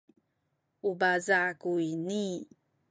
u 0.89 0.91
paza’ 0.99 1.41
kuyni. 1.61 2.25